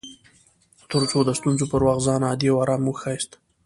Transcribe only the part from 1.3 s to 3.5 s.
ستونزو پر وخت ځان عادي او ارام وښياست